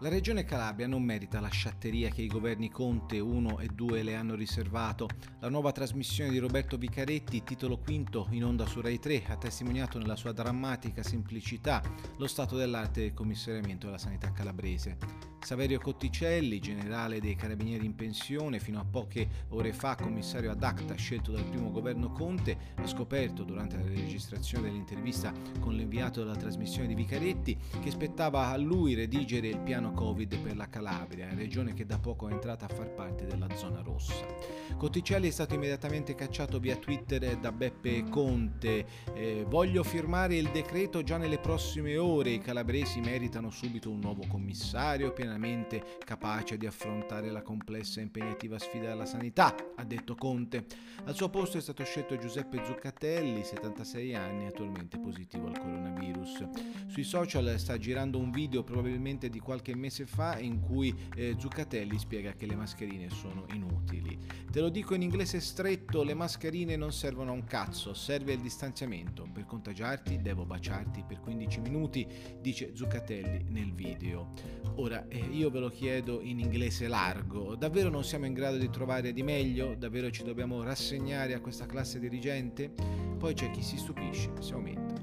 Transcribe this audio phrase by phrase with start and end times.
[0.00, 4.14] La regione Calabria non merita la sciatteria che i governi Conte 1 e 2 le
[4.14, 5.08] hanno riservato.
[5.40, 9.98] La nuova trasmissione di Roberto Vicaretti, titolo quinto in onda su Rai 3, ha testimoniato
[9.98, 11.82] nella sua drammatica semplicità
[12.16, 15.26] lo stato dell'arte del commissariamento della sanità calabrese.
[15.40, 20.94] Saverio Cotticelli, generale dei carabinieri in pensione, fino a poche ore fa commissario ad acta
[20.94, 26.88] scelto dal primo governo Conte, ha scoperto durante la registrazione dell'intervista con l'inviato della trasmissione
[26.88, 31.86] di Vicaretti che spettava a lui redigere il piano Covid per la Calabria, regione che
[31.86, 34.24] da poco è entrata a far parte della zona rossa.
[34.76, 38.86] Cotticelli è stato immediatamente cacciato via Twitter da Beppe Conte.
[39.14, 44.24] Eh, voglio firmare il decreto già nelle prossime ore, i calabresi meritano subito un nuovo
[44.28, 50.66] commissario pienamente capace di affrontare la complessa e impegnativa sfida della sanità, ha detto Conte.
[51.04, 56.46] Al suo posto è stato scelto Giuseppe Zuccatelli, 76 anni, attualmente positivo al coronavirus.
[56.86, 61.98] Sui social sta girando un video probabilmente di qualche mese fa in cui eh, Zuccatelli
[61.98, 64.18] spiega che le mascherine sono inutili.
[64.58, 68.40] Te lo dico in inglese stretto, le mascherine non servono a un cazzo, serve il
[68.40, 69.24] distanziamento.
[69.32, 72.04] Per contagiarti devo baciarti per 15 minuti,
[72.40, 74.30] dice Zuccatelli nel video.
[74.74, 78.68] Ora, eh, io ve lo chiedo in inglese largo, davvero non siamo in grado di
[78.68, 79.76] trovare di meglio?
[79.76, 82.68] Davvero ci dobbiamo rassegnare a questa classe dirigente?
[83.16, 84.97] Poi c'è chi si stupisce se aumenta